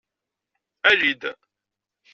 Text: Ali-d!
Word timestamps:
Ali-d! 0.89 1.21